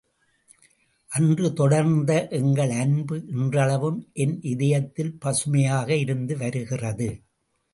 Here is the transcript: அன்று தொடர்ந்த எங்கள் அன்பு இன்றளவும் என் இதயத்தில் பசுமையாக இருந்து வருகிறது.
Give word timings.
அன்று 1.09 1.53
தொடர்ந்த 1.53 2.11
எங்கள் 2.31 2.73
அன்பு 2.77 3.17
இன்றளவும் 3.27 3.99
என் 4.13 4.35
இதயத்தில் 4.43 5.13
பசுமையாக 5.19 5.95
இருந்து 5.95 6.37
வருகிறது. 6.37 7.09